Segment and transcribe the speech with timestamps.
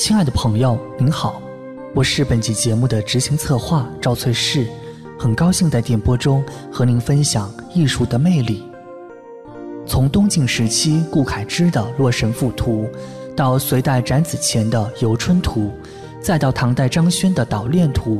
[0.00, 1.42] 亲爱的朋友，您好，
[1.94, 4.66] 我是本集节目的执行策划赵翠氏，
[5.18, 6.42] 很高兴在电波中
[6.72, 8.64] 和您分享艺术的魅力。
[9.86, 12.88] 从东晋时期顾恺之的《洛神赋图》，
[13.34, 15.64] 到隋代展子虔的《游春图》，
[16.18, 18.16] 再到唐代张轩的《捣练图》，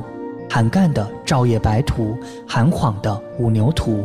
[0.53, 2.15] 韩干的《照夜白图》，
[2.47, 4.05] 韩晃的《五牛图》，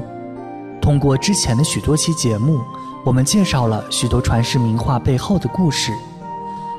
[0.80, 2.62] 通过之前的许多期节目，
[3.04, 5.92] 我们介绍了许多传世名画背后的故事。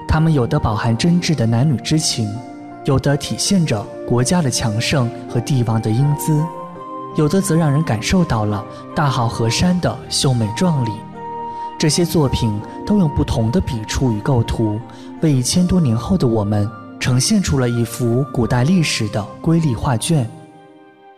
[0.08, 2.32] 它们有的饱含真挚的男女之情，
[2.84, 6.42] 有的体现着国家的强盛和帝王的英姿，
[7.16, 8.64] 有的则让人感受到了
[8.94, 10.90] 大好河山的秀美壮丽。
[11.78, 14.80] 这些作品都用不同的笔触与构图，
[15.20, 16.66] 为一千多年后的我们
[16.98, 20.26] 呈现出了一幅古代历史的瑰丽画卷。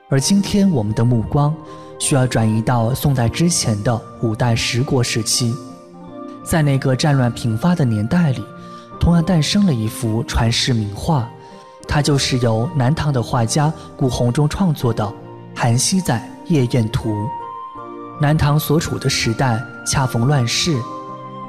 [0.09, 1.55] 而今天，我们的目光
[2.01, 5.55] 需要转移到宋代之前的五代十国时期，
[6.43, 8.43] 在那个战乱频发的年代里。
[9.01, 11.29] 同样诞生了一幅传世名画，
[11.87, 15.05] 它就是由南唐的画家顾闳中创作的
[15.55, 17.11] 《韩熙载夜宴图》。
[18.21, 20.77] 南唐所处的时代恰逢乱世，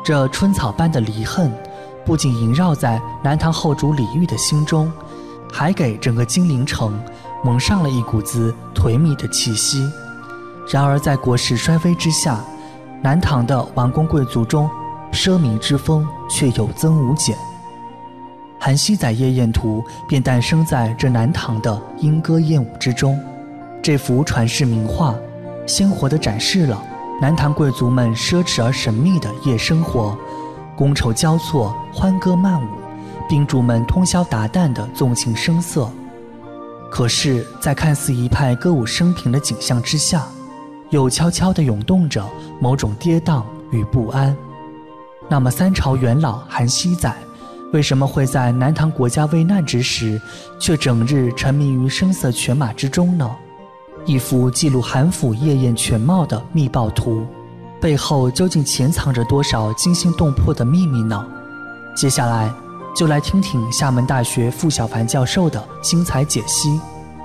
[0.04, 1.52] 这春草般的离恨，
[2.06, 4.92] 不仅萦绕在南唐后主李煜的心中，
[5.52, 6.98] 还给整个金陵城
[7.44, 9.92] 蒙上了一股子颓靡的气息。
[10.68, 12.40] 然而，在国势衰微之下，
[13.02, 14.70] 南唐的王公贵族中，
[15.12, 17.36] 奢靡之风却有增无减，
[18.60, 23.20] 《韩熙载夜宴图》便诞生在这南唐的莺歌燕舞之中。
[23.82, 25.16] 这幅传世名画，
[25.66, 26.82] 鲜活地展示了
[27.22, 30.18] 南唐贵族们奢侈而神秘的夜生活，
[30.78, 32.68] 觥筹交错，欢歌曼舞，
[33.28, 35.90] 宾主们通宵达旦的纵情声色。
[36.92, 40.28] 可是，在看似一派歌舞升平的景象之下，
[40.90, 42.24] 又悄悄地涌动着
[42.60, 44.36] 某种跌宕与不安。
[45.30, 47.16] 那么，三朝元老韩熙载，
[47.72, 50.20] 为什么会在南唐国家危难之时，
[50.60, 53.30] 却整日沉迷于声色犬马之中呢？
[54.06, 57.28] 一幅记录韩府夜宴全貌的密报图，
[57.80, 61.24] 背后究竟潜藏着多少惊心动魄的秘密呢？
[61.96, 62.52] 接下来，
[62.96, 66.82] 就来听听厦门大学傅小凡教授的精彩解析。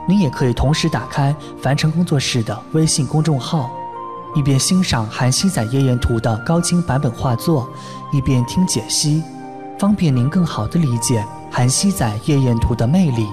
[0.06, 3.70] 您也可以同时打开凡尘工作室的微信公众号。
[4.34, 7.70] 一边欣赏《韩熙载夜宴图》的高清版本画作，
[8.12, 9.22] 一边听解析，
[9.78, 11.20] 方便您更好地理解
[11.52, 13.28] 《韩熙载夜宴图》的魅力。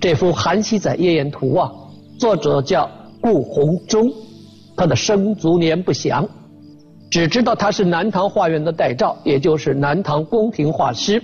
[0.00, 1.70] 这幅《韩熙载夜宴图》啊，
[2.18, 2.90] 作者叫
[3.20, 4.10] 顾闳中，
[4.76, 6.28] 他的生卒年不详，
[7.08, 11.22] 只知道他是南唐画院的代赵，也就是南唐宫廷画师。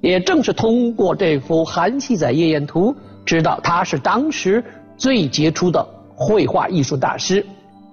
[0.00, 2.90] 也正是通过这幅《韩熙载夜宴图》，
[3.26, 4.64] 知道他是当时。
[5.00, 5.84] 最杰出的
[6.14, 7.44] 绘画艺术大师，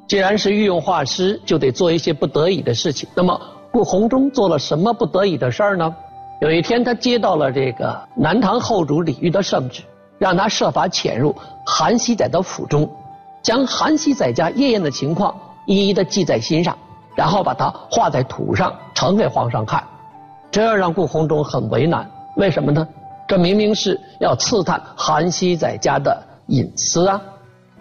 [0.10, 3.08] 既然是御用画师，就得做一些不得已的事情。
[3.16, 3.40] 那么
[3.72, 5.96] 顾闳中做了什么不得已的事儿呢？
[6.42, 9.84] 有一天，他接到了这个南唐后主李煜的圣旨，
[10.20, 11.34] 让他设法潜入
[11.66, 12.90] 韩熙载的府中，
[13.42, 15.34] 将韩熙载家夜宴的情况
[15.66, 16.78] 一一的记在心上，
[17.16, 19.82] 然后把它画在图上呈给皇上看。
[20.52, 22.86] 这让顾闳中很为难，为什么呢？
[23.30, 26.22] 这明明是要刺探韩熙载家的。
[26.48, 27.22] 隐私啊，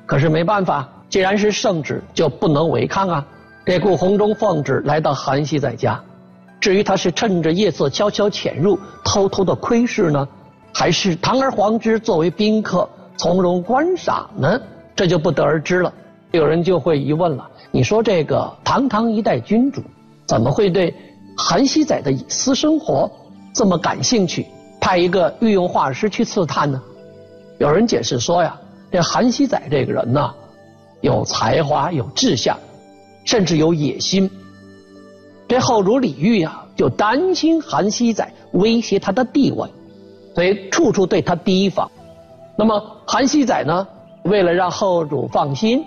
[0.06, 3.26] 可是没办法，既然是圣旨，就不能违抗啊。
[3.64, 6.00] 这顾闳中奉旨来到韩熙载家，
[6.60, 10.28] 至于他是趁着夜色悄悄潜入，偷偷的窥视呢，
[10.72, 14.60] 还是堂而皇之作为宾客从容观赏呢？
[14.94, 15.92] 这就不得而知了。
[16.32, 19.82] 有人就会疑问了：你说这个堂堂一代君主，
[20.26, 20.94] 怎么会对
[21.36, 23.10] 韩熙载的私生活
[23.52, 24.46] 这么感兴趣？
[24.80, 26.80] 派一个御用画师去刺探呢？
[27.58, 28.58] 有人解释说呀，
[28.90, 30.34] 这韩熙载这个人呢，
[31.00, 32.56] 有才华、有志向，
[33.24, 34.30] 甚至有野心。
[35.48, 39.68] 这后主李煜呀，就担心韩熙载威胁他的地位，
[40.34, 41.90] 所以处处对他提防。
[42.56, 43.86] 那么韩熙载呢，
[44.24, 45.84] 为了让后主放心，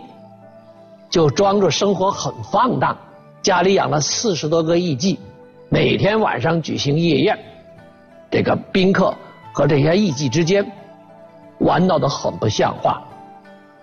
[1.10, 2.98] 就装着生活很放荡，
[3.42, 5.18] 家里养了四十多个艺妓，
[5.70, 7.38] 每天晚上举行夜宴，
[8.32, 9.14] 这个宾客
[9.54, 10.66] 和这些艺妓之间。
[11.60, 13.02] 玩闹得很不像话，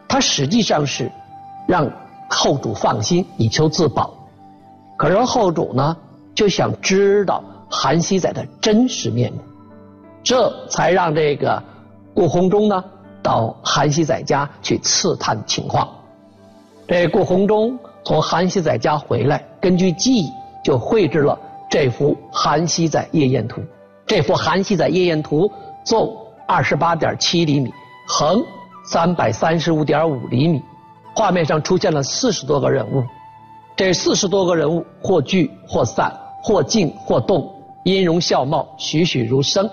[0.08, 1.10] 他实际上是
[1.66, 1.90] 让
[2.28, 4.12] 后主放心以求自保，
[4.96, 5.96] 可是后主呢
[6.34, 9.38] 就想知道韩熙载的真实面目，
[10.22, 11.62] 这才让这个
[12.14, 12.82] 顾闳中呢
[13.22, 15.88] 到韩熙载家去刺探情况。
[16.88, 20.30] 这顾闳中从韩熙载家回来，根据记忆
[20.64, 21.38] 就绘制了
[21.68, 23.60] 这幅《韩熙载夜宴图》。
[24.06, 25.48] 这幅《韩熙载夜宴图》
[25.84, 26.25] 作。
[26.46, 27.74] 二十八点七厘米，
[28.06, 28.40] 横
[28.84, 30.62] 三百三十五点五厘米，
[31.14, 33.02] 画面上出现了四十多个人物，
[33.74, 36.12] 这四十多个人物或聚或散，
[36.42, 37.52] 或静或动，
[37.82, 39.68] 音容笑貌栩栩如生。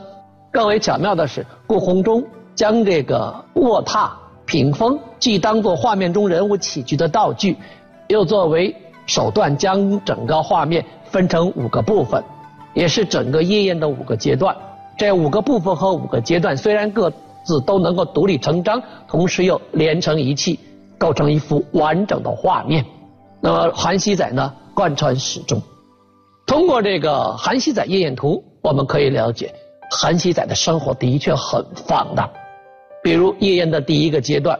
[0.52, 2.24] 更为巧妙的是，顾闳中
[2.56, 4.10] 将这个卧榻、
[4.46, 7.56] 屏风既当做画面中人物起居的道具，
[8.08, 8.76] 又作为
[9.06, 12.24] 手段，将整个画面分成五个部分，
[12.74, 14.56] 也是整个夜宴的五个阶段。
[14.98, 17.12] 这五个部分和五个阶段虽然各
[17.44, 20.60] 自都能够独立成章，同时又连成一气，
[20.98, 22.86] 构成一幅完整的画面。
[23.42, 25.62] 那么韩熙载呢，贯穿始终。
[26.46, 29.54] 通过这个《韩熙载夜宴图》，我们可以了解。
[29.92, 32.30] 韩熙载的生活的确很放荡，
[33.04, 34.58] 比如夜宴的第一个阶段，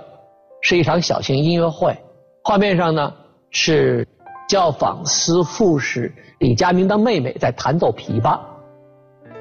[0.62, 1.98] 是一场小型音乐会，
[2.44, 3.14] 画面上呢
[3.50, 4.08] 是
[4.48, 8.40] 教坊司副使李佳明的妹妹在弹奏琵琶，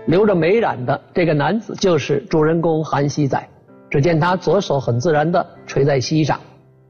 [0.06, 3.48] 留着眉染的这个男子就是主人公韩熙载，
[3.90, 6.40] 只见他左手很自然地垂在膝上，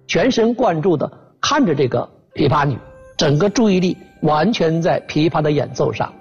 [0.06, 1.11] 全神贯注地
[1.41, 2.79] 看着这个琵琶女，
[3.17, 6.12] 整个注意力完全在琵琶的演奏上，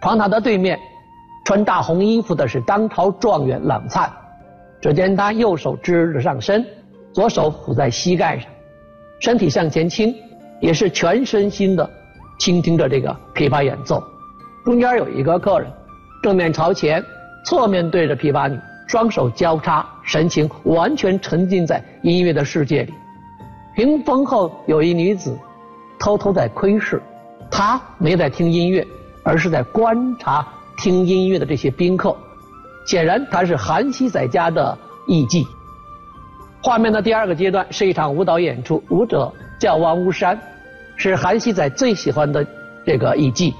[0.00, 0.78] 床榻的对面。
[1.44, 4.10] 穿大红衣服的是当朝状元冷灿，
[4.80, 6.66] 只见他右手支着上身，
[7.12, 8.50] 左手抚在膝盖上，
[9.20, 10.12] 身体向前倾，
[10.60, 11.88] 也是全身心的
[12.40, 14.02] 倾听着这个琵琶演奏。
[14.64, 15.70] 中间有一个客人，
[16.22, 17.04] 正面朝前，
[17.44, 22.92] 侧面对着琵琶女，双手交叉，神情完全沉浸在音乐的世界里。
[23.74, 25.38] 屏风后有一女子，
[25.98, 27.02] 偷偷在窥视，
[27.50, 28.86] 她没在听音乐，
[29.22, 30.46] 而是在观察。
[30.78, 32.14] 听音乐的这些宾客，
[32.86, 34.76] 显然他是韩熙载家的
[35.06, 35.42] 艺妓。
[36.62, 40.38] 画面的第二个阶段是一场舞蹈演出，舞者叫王屋山，
[40.96, 42.46] 是韩熙载最喜欢的
[42.84, 43.54] 这个艺妓，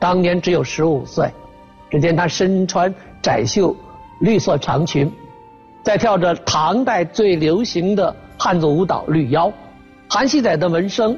[0.00, 1.30] 当年只有十五岁。
[1.90, 2.92] 只见他身穿
[3.22, 3.74] 窄袖
[4.20, 5.10] 绿色长裙，
[5.82, 9.48] 在跳着唐代最流行的汉族舞蹈《绿腰》。
[10.08, 11.16] 韩熙载的门生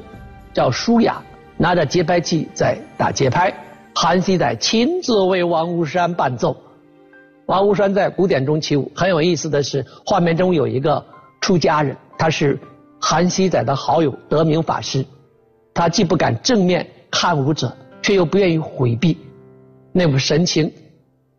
[0.53, 1.21] 叫舒雅，
[1.57, 3.53] 拿着节拍器在打节拍。
[3.95, 6.55] 韩熙载亲自为王屋山伴奏，
[7.47, 8.91] 王屋山在古典中起舞。
[8.95, 11.03] 很有意思的是，画面中有一个
[11.41, 12.57] 出家人，他是
[13.01, 15.05] 韩熙载的好友德明法师。
[15.73, 19.17] 他既不敢正面看舞者，却又不愿意回避，
[19.99, 20.71] 那副神情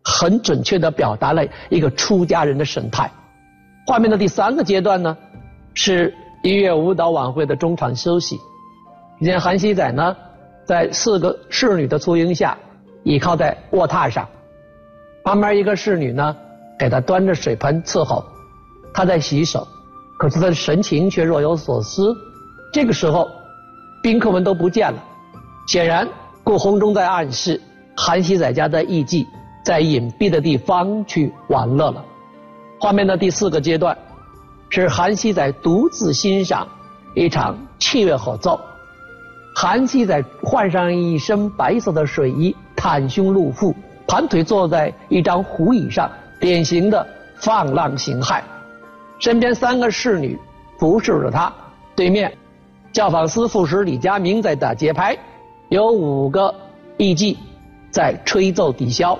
[0.03, 3.11] 很准确地表达了一个出家人的神态。
[3.87, 5.17] 画面的第三个阶段呢，
[5.73, 6.13] 是
[6.43, 8.39] 音乐舞蹈晚会的中场休息。
[9.19, 10.15] 只见韩熙载呢。
[10.63, 12.55] 在四个侍女的簇拥下，
[13.03, 14.29] 倚靠在卧榻上，
[15.23, 16.37] 旁边一个侍女呢，
[16.79, 18.23] 给他端着水盆伺候，
[18.93, 19.67] 他在洗手，
[20.19, 22.15] 可是他的神情却若有所思。
[22.71, 23.27] 这个时候，
[24.03, 25.03] 宾客们都不见了，
[25.67, 26.07] 显然
[26.43, 27.59] 顾闳中在暗示
[27.95, 29.25] 韩熙载家的艺妓
[29.63, 32.03] 在隐蔽的地方去玩乐了。
[32.79, 33.95] 画面的第四个阶段，
[34.69, 36.67] 是韩熙载独自欣赏
[37.15, 38.59] 一场器乐合奏。
[39.53, 43.75] 韩熙载换上一身白色的睡衣，袒胸露腹，
[44.07, 46.09] 盘腿坐在一张胡椅上，
[46.39, 47.05] 典型的
[47.35, 48.41] 放浪形骸。
[49.19, 50.39] 身边三个侍女
[50.79, 51.53] 服侍着他，
[51.95, 52.35] 对面
[52.91, 55.15] 教坊司副使李佳明在打节拍，
[55.69, 56.51] 有五个
[56.97, 57.37] 艺妓
[57.91, 59.19] 在吹奏笛箫。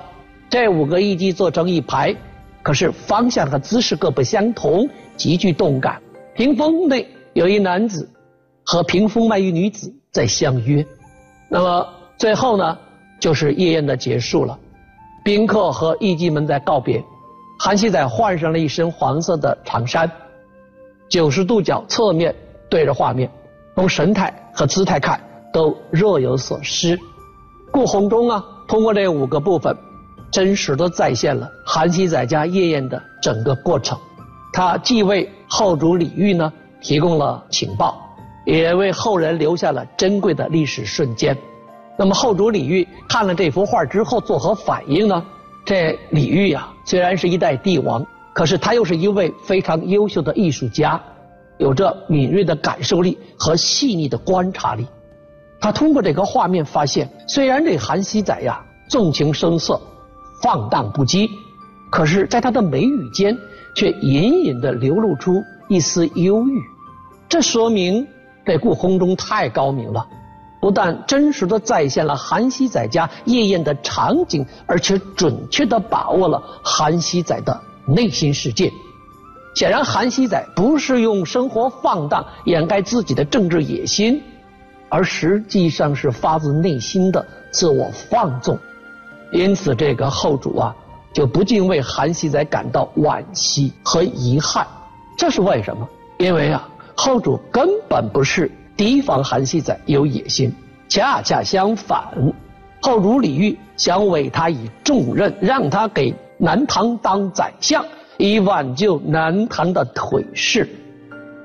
[0.50, 2.14] 这五个艺妓坐成一排，
[2.62, 6.02] 可是方向和姿势各不相同，极具动感。
[6.34, 8.10] 屏风内有一男子
[8.64, 9.92] 和屏风外一女子。
[10.12, 10.86] 在相约，
[11.48, 11.88] 那么
[12.18, 12.78] 最后呢，
[13.18, 14.58] 就是夜宴的结束了。
[15.24, 17.02] 宾客和艺妓们在告别，
[17.58, 20.12] 韩熙载换上了一身黄色的长衫，
[21.08, 22.34] 九十度角侧面
[22.68, 23.30] 对着画面，
[23.74, 25.18] 从神态和姿态看
[25.50, 27.00] 都若有所失。
[27.70, 29.76] 顾闳中啊，通过这五个部分，
[30.30, 33.98] 真实的再现了韩熙载家夜宴的整个过程。
[34.50, 36.50] 他既为后主李煜呢
[36.80, 38.00] 提供了情报。
[38.46, 41.36] 也为后人留下了珍贵的历史瞬间。
[41.98, 45.22] 那么后主李煜看了这幅画之后作何反应呢？
[45.66, 48.02] 这李煜呀，虽然是一代帝王，
[48.32, 50.98] 可是他又是一位非常优秀的艺术家，
[51.58, 54.86] 有着敏锐的感受力和细腻的观察力。
[55.62, 59.80] 他通过这个画面发现，虽然这韩熙载呀纵情声色、
[60.42, 61.30] 放荡不羁，
[61.90, 63.34] 可是在他的眉宇间
[63.74, 66.60] 却隐隐的流露出一丝忧郁。
[67.28, 68.06] 这说明。
[68.44, 70.04] 这顾闳中太高明了，
[70.60, 78.68] 不但真实的再现了韩熙载家夜宴的场景，而且准确的把握了韩熙载的内心世界。
[79.54, 84.20] 显然，韩熙载不是用生活放荡掩盖自己的政治野心，
[84.92, 88.58] 而实际上是发自内心的自我放纵。
[89.32, 90.76] 因此，这个后主啊，
[91.14, 94.66] 就不禁为韩熙载感到惋惜和遗憾。
[95.16, 95.88] 这是为什么？
[96.18, 96.68] 因为啊。
[96.94, 100.54] 后主根本不是提防韩熙载有野心，
[100.90, 102.04] 恰恰相反，
[102.82, 107.82] 后主李煜想委他以重任，让他给南唐当宰相，
[108.18, 110.68] 以挽救南唐的颓势。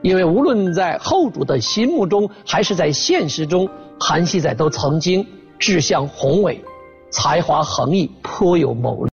[0.02, 3.68] 因为无论在后主的心目中，还是在现实中，
[4.00, 5.26] 韩熙载都曾经
[5.58, 6.64] 志向宏伟，
[7.10, 9.06] 才华横溢，颇有谋略。